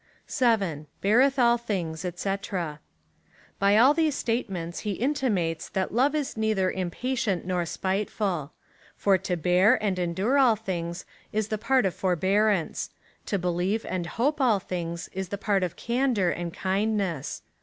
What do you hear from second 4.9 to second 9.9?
in timates, that love is neither impatient nor spiteful. For to hear